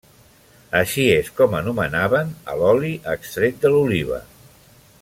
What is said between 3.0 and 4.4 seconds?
extret de l'oliva.